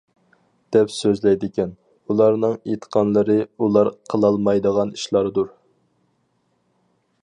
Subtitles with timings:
[0.75, 1.75] دەپ سۆزلەيدىكەن.
[2.09, 5.57] «ئۇلارنىڭ ئېيتقانلىرى ئۇلار قىلالمايدىغان ئىشلاردۇر».